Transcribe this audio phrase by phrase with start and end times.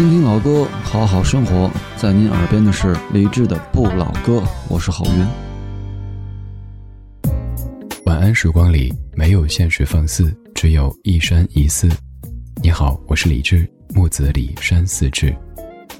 [0.00, 1.70] 听听老歌，好好生活。
[1.94, 5.26] 在您耳边的是李志的《不老歌》，我是郝云。
[8.06, 11.86] 晚安时光里没有现实放肆，只有一山一寺。
[12.62, 15.36] 你好，我是李志，木子李山寺志。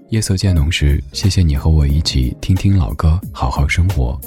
[0.08, 4.18] 夜色渐浓时，谢谢你和我一起听听老歌，好好生活。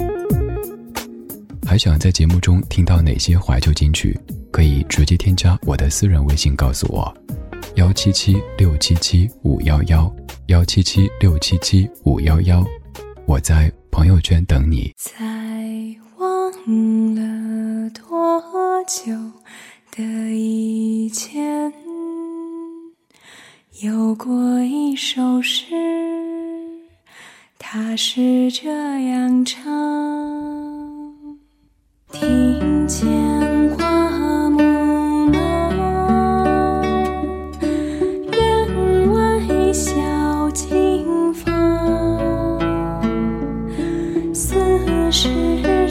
[1.66, 4.16] 还想在节目中听到哪些怀旧金曲？
[4.52, 7.12] 可以直接添加我的私人微信告诉我。
[7.76, 10.14] 幺七七六七七五幺幺，
[10.46, 12.64] 幺七七六七七五幺幺，
[13.26, 14.94] 我在朋友圈等你。
[14.96, 15.12] 在
[16.18, 16.52] 忘
[17.16, 18.40] 了多
[18.86, 19.12] 久
[19.90, 20.02] 的
[20.32, 21.72] 以前，
[23.82, 25.66] 有过一首诗，
[27.58, 28.70] 它是这
[29.08, 29.64] 样唱：
[32.12, 33.04] 听见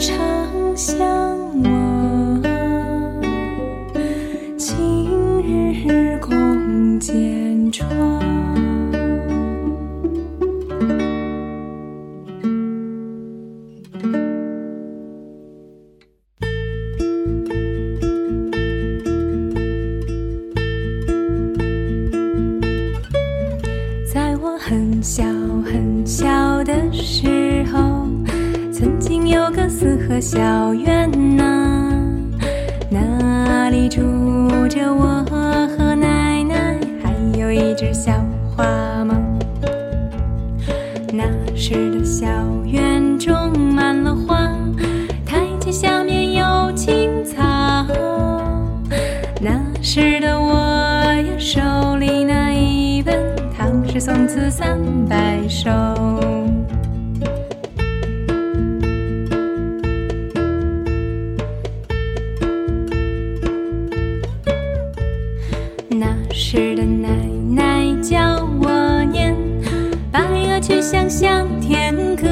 [0.06, 1.00] 常相
[1.64, 2.42] 望，
[4.58, 4.76] 今
[5.42, 7.90] 日共剪窗。
[24.14, 25.23] 在我很小
[25.64, 27.92] 很小的时候。
[29.26, 32.00] 有个四合小院呐，
[32.90, 34.02] 那里住
[34.68, 35.24] 着我
[35.78, 38.12] 和奶奶，还有一只小
[38.56, 38.64] 花
[39.06, 39.16] 猫。
[41.12, 41.24] 那
[41.56, 42.26] 时的小
[42.66, 44.52] 院种满了花，
[45.26, 47.42] 台阶下面有青草。
[49.42, 51.62] 那时的我呀，手
[51.98, 53.16] 里拿一本
[53.58, 55.33] 《唐诗宋词三百
[65.95, 67.08] 那时的奶
[67.52, 69.36] 奶教我念，
[70.11, 72.27] 白鹅去项向天歌，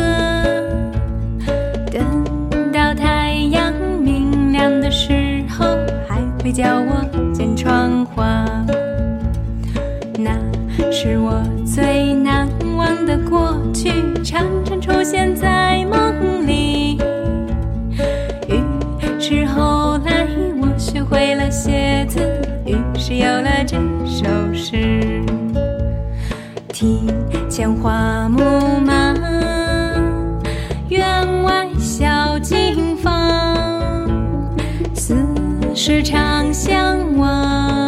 [1.92, 3.72] 等到太阳
[4.02, 5.66] 明亮的时候，
[6.08, 8.44] 还会教我剪窗花，
[10.18, 10.32] 那
[10.92, 13.92] 是我最难忘的过去，
[14.24, 16.98] 常常出现在梦里，
[18.48, 18.60] 于
[19.20, 20.26] 是后来
[20.60, 22.31] 我学会了写字。
[23.22, 23.78] 有了这
[24.08, 25.24] 首诗，
[26.70, 27.08] 庭
[27.48, 29.16] 前花木满，
[30.90, 34.10] 院外小径芳，
[34.96, 35.16] 四
[35.76, 37.81] 时常相望。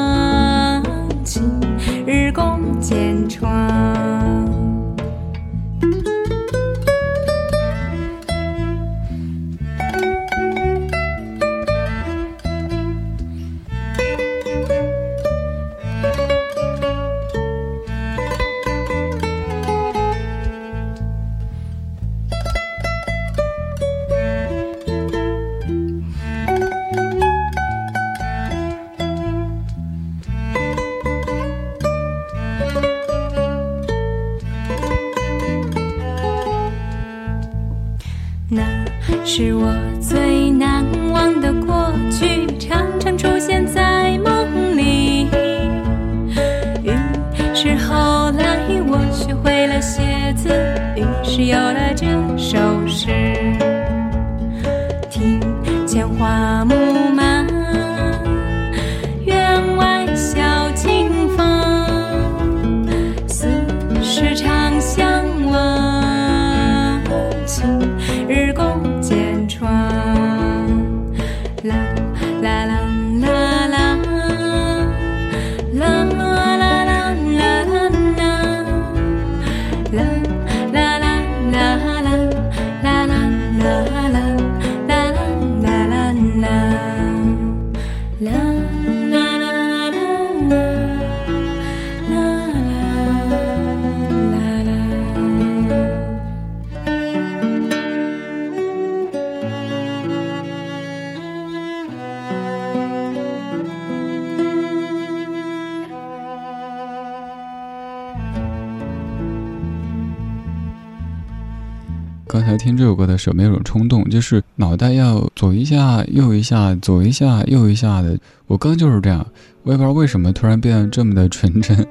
[113.13, 118.18] 的时候，没有种冲动，就是脑袋要左一下右一下，左一下右一下的。
[118.48, 119.25] 我刚就是这样，
[119.63, 121.88] 我也不知道为什么突然变得这么的纯真，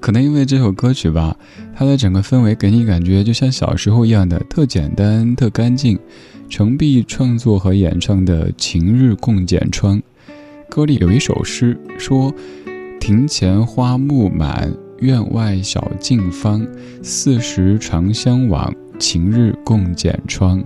[0.00, 1.36] 可能因为这首歌曲吧，
[1.74, 5.98] 它的整个氛围给你感觉就像小时候一样的特简单、特干净。
[6.50, 9.96] 程璧创作和演唱的《晴日共剪窗》，
[10.68, 12.30] 歌里有一首诗说
[13.00, 16.66] ：“庭前花木满，院外小径芳。
[17.02, 18.70] 四时长相往，
[19.02, 20.62] 晴日共剪窗。”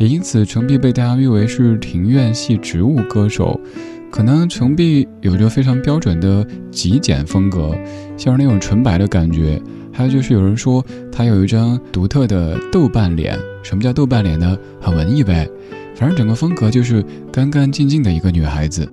[0.00, 3.60] 也因此，程璧被大家誉为是庭院系植物歌手。
[4.10, 7.76] 可能程璧有着非常标准的极简风格，
[8.16, 9.60] 像是那种纯白的感觉。
[9.92, 13.38] 还有就是有人说她有一张独特的豆瓣脸。
[13.62, 14.56] 什么叫豆瓣脸呢？
[14.80, 15.46] 很文艺呗。
[15.94, 18.90] 反正整个风格就是干干净净的一个女孩子。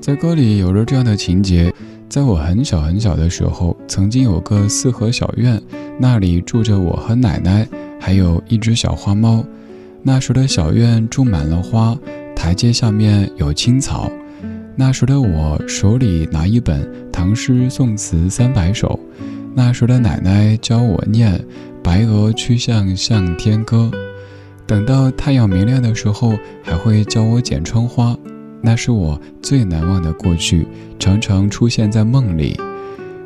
[0.00, 1.72] 在歌里有着这样的情节：
[2.08, 5.60] 在我很小很小的时候，曾经有个四合小院，
[5.98, 7.66] 那里住着我和奶奶，
[8.00, 9.44] 还有一只小花猫。
[10.02, 11.96] 那时的小院种满了花。
[12.36, 14.10] 台阶下面有青草，
[14.76, 19.00] 那时的我手里拿一本唐诗宋词三百首，
[19.54, 21.38] 那时的奶奶教我念
[21.82, 23.90] 《白鹅曲项向天歌》，
[24.66, 28.14] 等到太阳明亮的时候，还会教我剪窗花，
[28.64, 30.66] 那是我最难忘的过去，
[30.98, 32.58] 常常出现在梦里。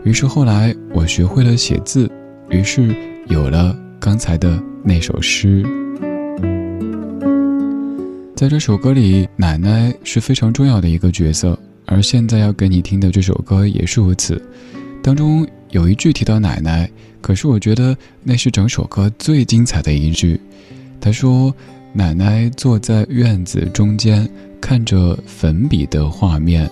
[0.02, 2.10] 于是后来我学会了写字，
[2.50, 2.92] 于是
[3.28, 5.64] 有了刚才的那首诗。
[8.34, 11.56] 在这首歌里，奶奶是非常重要的一个角色，
[11.86, 14.42] 而现在要给你听的这首歌也是如此。
[15.04, 20.40] 当中有一句提到奶奶，可是我觉得那是整首歌最精彩的一句。
[21.00, 21.54] 他说
[21.92, 24.28] ：“奶奶坐在院子中间，
[24.60, 26.70] 看着粉笔的画面。”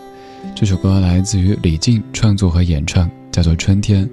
[0.54, 4.06] 这首歌来自于李静创作和演唱，叫做《春天》。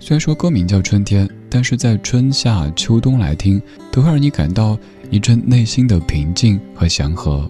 [0.00, 3.60] 虽然说歌名叫《春天》，但是在春夏秋冬来听，
[3.90, 4.78] 都会让你感到。
[5.10, 7.46] 一阵内心的平静和祥和。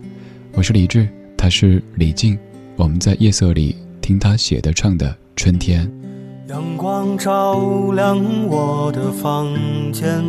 [0.55, 2.37] 我是李志，他是李静。
[2.75, 5.87] 我们在夜色里听他写的唱的《春天》。
[6.51, 9.47] 阳光照亮我的房
[9.93, 10.25] 间，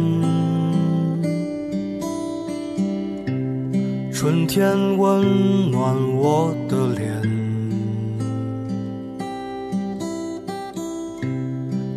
[4.23, 7.21] 春天温暖我的脸。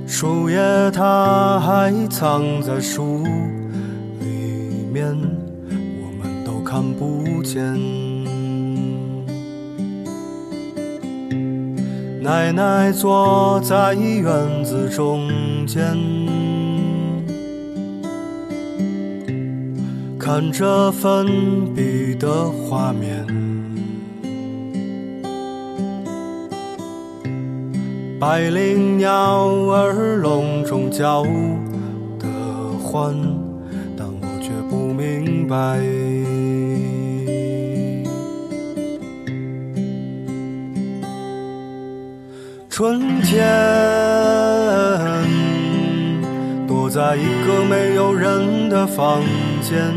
[0.09, 0.59] 树叶
[0.91, 3.23] 它还藏在树。
[4.93, 5.07] 面
[6.03, 7.63] 我们都看不见。
[12.21, 15.31] 奶奶坐在院子中
[15.65, 15.97] 间，
[20.27, 23.25] 看着粉笔的画面，
[28.19, 31.23] 百灵鸟儿笼中叫
[32.19, 32.27] 的
[32.83, 33.15] 欢。
[33.97, 35.79] 但我却不明白，
[42.69, 43.47] 春天，
[46.97, 49.23] 在一个没有人的房
[49.61, 49.93] 间，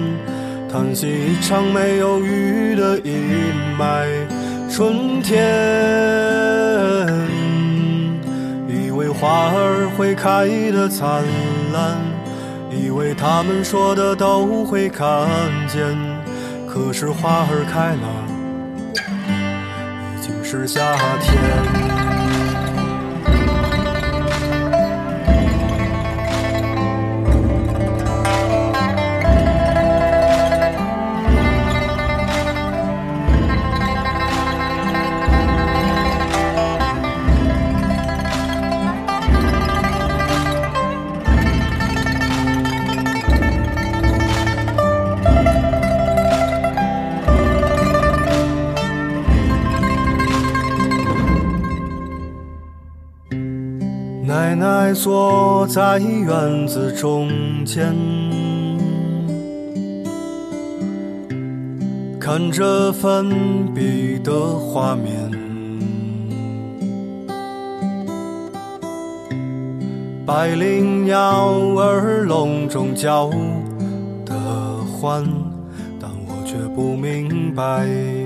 [0.70, 4.06] 叹息一场没有雨的阴霾。
[4.70, 5.40] 春天，
[8.68, 11.24] 以为花儿会开得灿
[11.72, 11.96] 烂。
[12.70, 15.08] 以为他们说的都会看
[15.70, 15.98] 见，
[16.68, 18.08] 可是花儿开了，
[20.18, 21.99] 已经是夏天。
[54.94, 57.30] 坐在院子中
[57.66, 57.96] 间，
[62.20, 63.30] 看着粉
[63.74, 65.14] 笔的画面，
[70.26, 73.30] 百灵鸟儿笼中叫
[74.26, 74.36] 的
[74.92, 75.24] 欢，
[76.00, 78.19] 但我却不明白。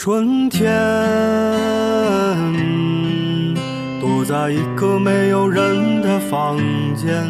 [0.00, 0.72] 春天，
[4.00, 6.56] 躲在一个没有人的房
[6.94, 7.26] 间，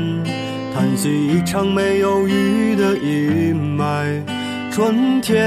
[0.74, 4.22] 叹息一场没有雨的阴霾。
[4.70, 5.42] 春天，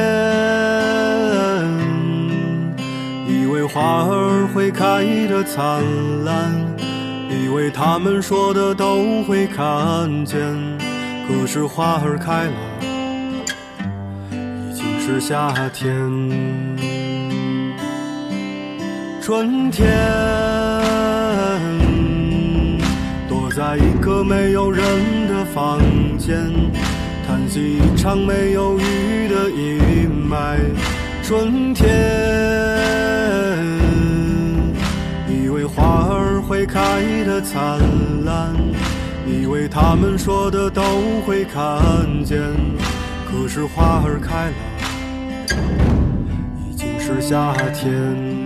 [3.28, 5.84] 以为花儿会开得灿
[6.26, 6.52] 烂，
[7.30, 10.40] 以为他们说的都会看见。
[11.28, 12.54] 可是花儿开了，
[14.32, 16.61] 已经是夏天。
[19.22, 19.88] 春天，
[23.30, 24.84] 躲在一个没有人
[25.28, 25.80] 的房
[26.18, 26.52] 间，
[27.28, 30.58] 叹息一场没有雨的阴霾。
[31.22, 31.88] 春天，
[35.30, 36.82] 以为花儿会开
[37.24, 37.80] 得灿
[38.26, 38.56] 烂，
[39.28, 40.82] 以为他们说的都
[41.28, 41.64] 会看
[42.26, 42.40] 见。
[43.30, 44.56] 可是花儿开了，
[46.68, 48.41] 已经是夏天。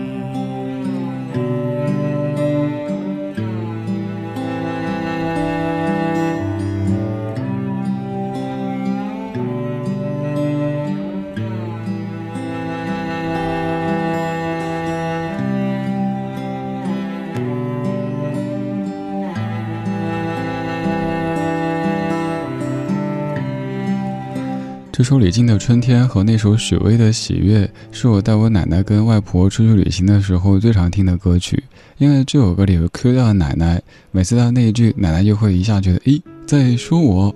[24.97, 31.61] 这首李静的《春天》和那首许巍的《喜悦》，是我带我奶奶跟外婆出去旅行的时候最常听的歌曲。
[31.97, 37.35] 因为这首歌里有 Q 到奶奶，每次到那一句，奶奶就会一下觉得，诶，在说我。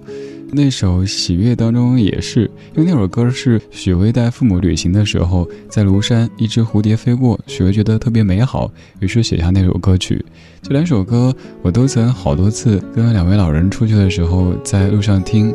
[0.53, 10.23] 那首《喜悦》当中也是，因为那首歌是许巍带父母旅行的时候，在庐山一只蝴蝶飞过，许巍觉得特别美好，于是写下那首歌曲。
[10.61, 15.53] 这两首歌我都曾好多次跟两位老人出去的时候在路上听。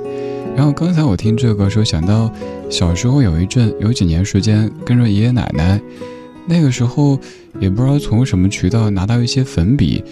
[0.56, 2.32] 然后刚才我听这个时候想到，
[2.70, 5.80] 小时候有一阵有几年时间跟着爷爷奶奶，
[6.46, 7.18] 那个时候
[7.58, 10.02] 也不知道从什么渠道拿到一些粉笔，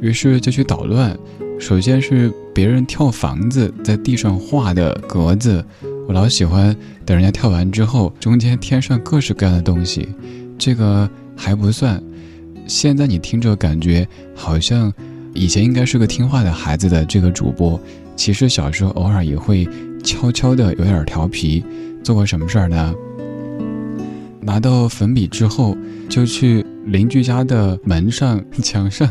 [0.00, 1.16] 于是就去捣乱。
[1.58, 5.64] 首先是别人跳房子在地上画的格子，
[6.08, 10.08] 我老喜欢等人家跳完之后，中间添上各式各样的东西。
[10.58, 12.02] 这个还不算，
[12.66, 14.92] 现在你听着感觉好像
[15.32, 17.80] 以前应该是个听话的孩子的这个主播，
[18.16, 19.66] 其实小时候偶尔也会。
[20.02, 21.64] 悄悄的有点调皮，
[22.02, 22.94] 做过什么事儿呢？
[24.40, 25.76] 拿到粉笔之后，
[26.08, 29.08] 就去邻居家的门上、墙上，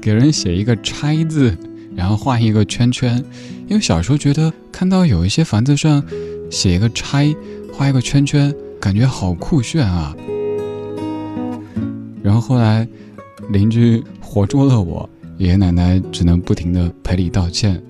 [0.00, 1.56] 给人写一个“拆”字，
[1.94, 3.22] 然后画一个圈圈。
[3.68, 6.02] 因为小时候觉得看到有一些房子上
[6.50, 7.32] 写一个“拆”，
[7.72, 10.16] 画一个圈圈，感觉好酷炫啊。
[12.20, 12.86] 然后后来
[13.50, 17.80] 邻居活捉了我，爷爷奶奶只能不停的赔礼道歉。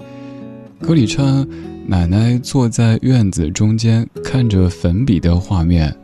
[0.80, 1.48] 歌里唱。
[1.90, 5.96] 奶奶坐在院子中间，看着粉笔的画面。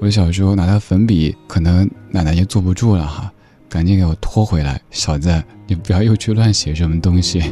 [0.00, 3.28] 我小时候拿到粉笔，可能奶奶就坐不住了哈，
[3.68, 4.80] 赶紧给我拖回来。
[4.92, 7.42] 小子，你不要又去乱写什么东西。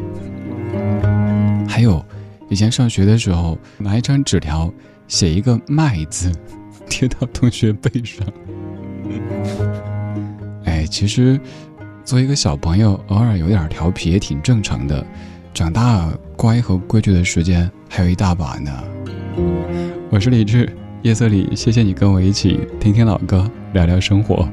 [1.67, 2.01] 还有，
[2.49, 4.73] 以前上学的时候，拿一张纸条
[5.09, 6.31] 写一个“麦”字，
[6.89, 8.25] 贴到同学背上。
[10.65, 11.41] 哎，其实，
[12.05, 15.05] 作为一个小朋友，偶尔有点调皮也挺正常的。
[15.53, 17.69] 长大乖和规矩的时间。
[17.93, 18.71] 还有一大把呢。
[20.11, 20.71] 我是李志，
[21.03, 24.49] 夜色里，谢谢你跟我一起听听老歌，聊聊生活。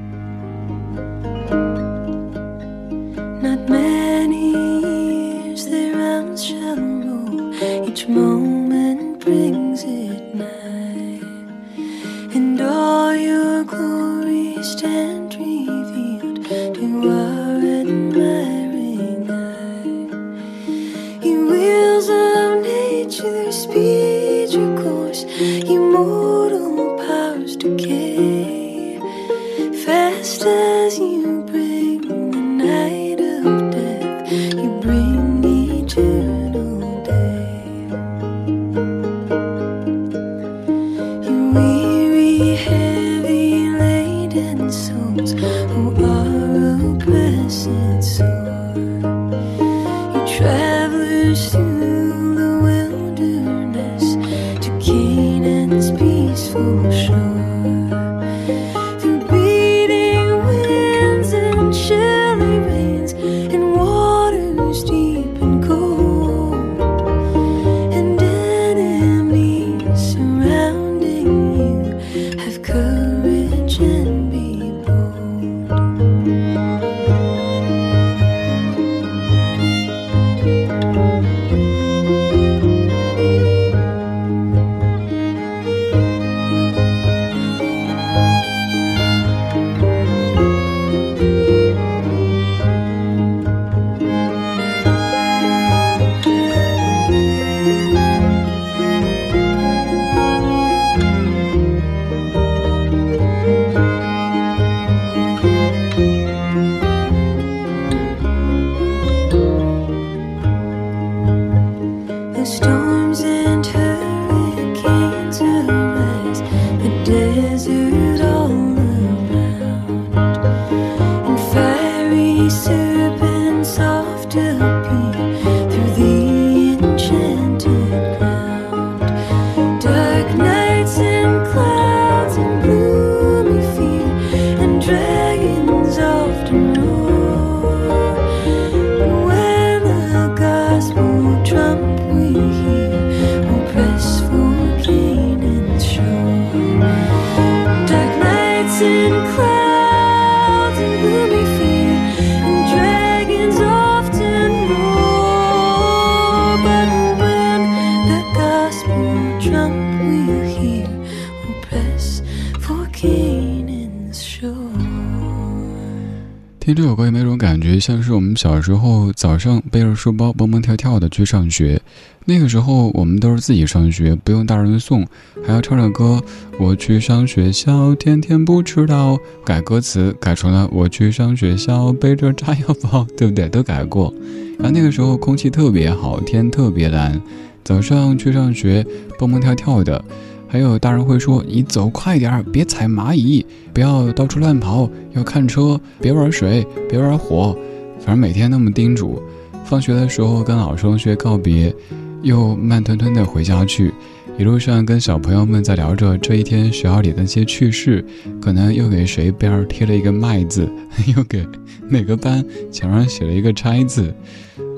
[167.77, 171.79] 没有种感觉，像是我们小时候早上背着书包蹦蹦跳跳的去上学？
[172.25, 175.05] 那个时候我们都是自己上学，不用大人送，
[175.46, 176.22] 还要唱着歌。
[176.60, 179.17] 我去上学校，天天不迟到。
[179.46, 183.48] 改歌词改成了我去上学校，背着炸药包，对不对？
[183.48, 184.13] 都改过。
[184.57, 187.22] 然后那个时候空气特别好，天特别蓝，
[187.63, 188.86] 早上去上学
[189.17, 190.03] 蹦蹦跳跳的。
[190.48, 197.56] 还有大人会说：“你走快点儿，别踩蚂蚁，不要到处乱跑，要看车，别玩水，别玩火。”
[198.00, 199.22] 反正每天那么叮嘱。
[199.66, 201.75] 放学的时候跟老师同学告别，
[202.22, 203.94] 又慢吞吞的回家去。
[204.38, 208.06] 一路上跟小朋友们在聊着这一天学校里的那些趣事，
[208.39, 210.70] 可能又给谁边儿贴了一个“麦”字，
[211.16, 211.46] 又给
[211.89, 214.13] 哪个班墙上写了一个“拆”字。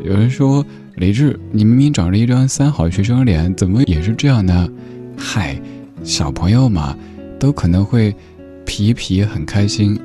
[0.04, 4.68] 有人说：“李志，你明明长着一张三好学生脸，怎么也是这样呢？”
[5.20, 5.62] 嗨，
[6.04, 6.96] 小朋友嘛，
[7.38, 8.16] 都可能会
[8.66, 10.00] 皮皮很开心。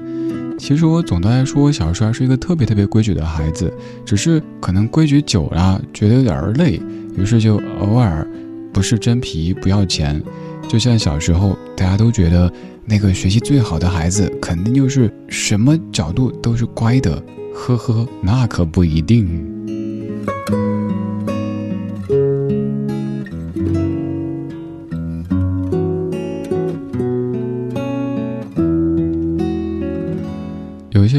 [0.59, 3.73] 其实我总的来说，我小时候还是一个特别特别规矩的孩子，
[4.05, 6.81] 只是可能规矩久了，觉得有点累，
[7.17, 8.27] 于是就偶尔
[8.73, 10.21] 不是真皮不要钱。
[10.69, 12.53] 就像小时候，大家都觉得
[12.85, 17.23] 那个学习最好的孩子，肯定就是什么角度都是乖的。
[17.55, 19.45] 呵呵，那可不一定。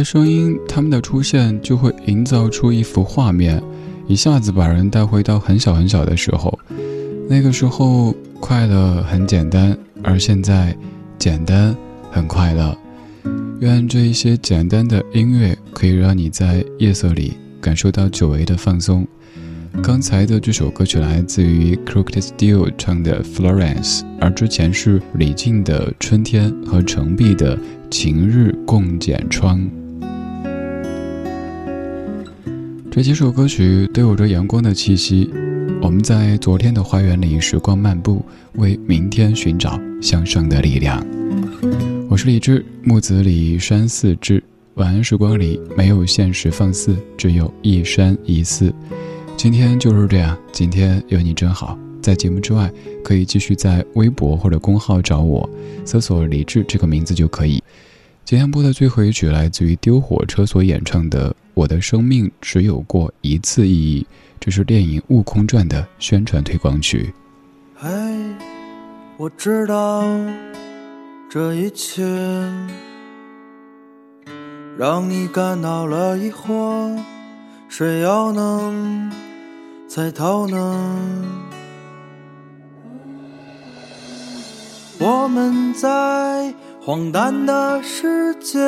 [0.05, 3.61] 声音，他们的出现就会营造出一幅画面，
[4.07, 6.57] 一下子把人带回到很小很小的时候。
[7.27, 10.77] 那个时候快乐很简单，而现在
[11.17, 11.75] 简单
[12.11, 12.77] 很快乐。
[13.61, 19.07] 愿这一些简单的音乐可以让你在夜色里感受到久违的放松。
[19.81, 27.57] 刚才的这首歌曲来自于 Crooked Steel 唱的 Florence，而之前是李静的春天和程璧的
[27.89, 29.67] 晴日共剪窗。
[32.95, 35.29] 这几首歌曲都有着阳光的气息。
[35.81, 41.05] 我们在昨天的花园里时光漫步，为明天寻找向上的力量。
[42.09, 44.41] 我是李志，木子李山寺志。
[44.75, 48.73] 晚安时光里没有现实放肆，只有一山一寺。
[49.35, 51.77] 今天就是这样，今天有你真好。
[52.01, 52.71] 在节目之外，
[53.03, 55.49] 可以继续在微博或者公号找我，
[55.83, 57.61] 搜索“李志”这个名字就可以。
[58.23, 64.05] 今天播的最后一曲来自于丢火车所演唱的《我的生命只有过一次意义》，
[64.41, 67.13] 这是电影《悟空传》的宣传推广曲。
[67.77, 67.89] 嘿，
[69.15, 70.03] 我知道
[71.29, 72.03] 这一切
[74.77, 76.99] 让你感到了疑惑，
[77.69, 79.09] 谁又能
[79.87, 81.25] 猜透呢？
[84.99, 86.53] 我们在。
[86.85, 88.59] 荒诞的世界，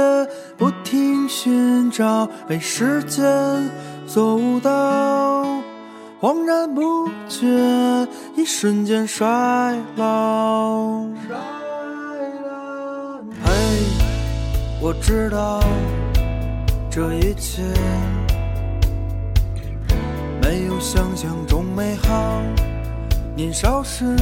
[0.57, 3.23] 不停寻找，被时间
[4.07, 5.45] 所误导，
[6.19, 7.45] 恍然不觉，
[8.35, 11.03] 一瞬间衰老。
[13.43, 13.53] 嘿，
[14.81, 15.61] 我知道
[16.89, 17.61] 这一切
[20.41, 22.41] 没有想象中美好，
[23.35, 24.15] 年少时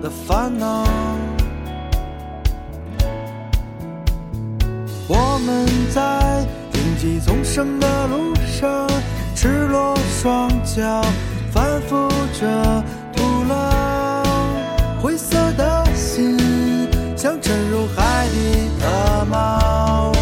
[0.00, 0.84] 的烦恼。
[5.40, 8.88] 们在荆棘丛生的路上，
[9.34, 11.02] 赤裸双脚，
[11.52, 12.84] 反复着
[13.16, 14.24] 徒劳。
[15.02, 16.38] 灰色的心
[17.16, 20.12] 像沉入海底的猫，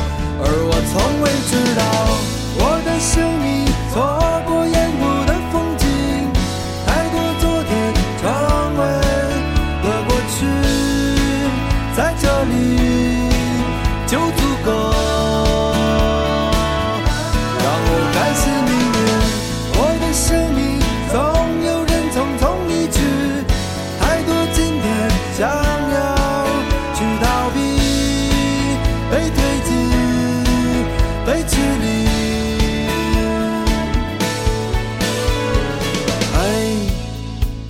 [0.40, 1.83] 而我从未知道，
[2.61, 3.67] 我的生命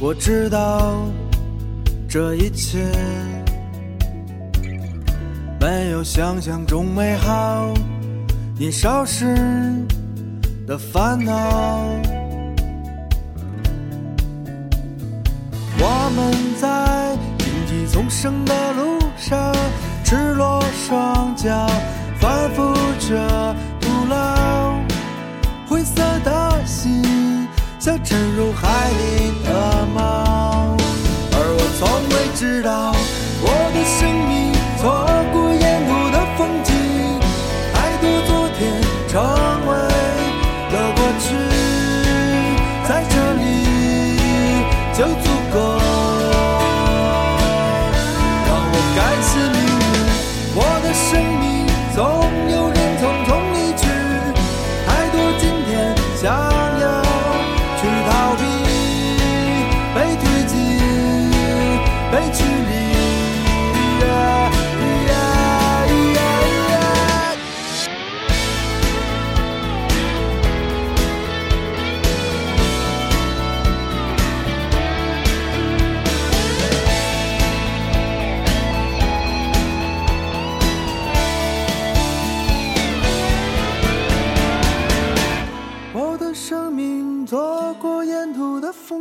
[0.09, 1.05] 我知道
[2.09, 2.79] 这一切
[5.61, 7.75] 没有想象中美好，
[8.59, 9.37] 年少时
[10.66, 11.31] 的烦恼。
[15.79, 19.55] 我们在荆棘丛生的路上，
[20.05, 21.68] 赤裸双脚，
[22.18, 24.73] 反复着徒劳，
[25.68, 27.38] 灰色的心。
[28.05, 30.77] 沉入海里的猫，
[31.33, 32.92] 而我从未知道，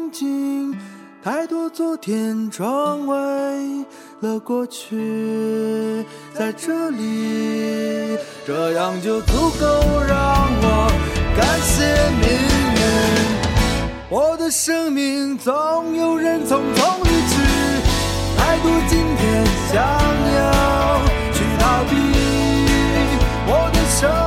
[0.08, 0.74] 风景，
[1.22, 3.86] 太多昨天成为
[4.22, 9.66] 了过去，在这里，这样就足够
[10.08, 10.90] 让我
[11.36, 11.84] 感谢
[12.22, 12.30] 命
[12.76, 12.82] 运。
[14.10, 15.54] 我的生命总
[15.98, 17.36] 有人匆匆离去，
[18.38, 19.76] 太多今天想
[20.38, 21.02] 要
[21.34, 21.92] 去逃避。
[23.50, 24.27] 我的生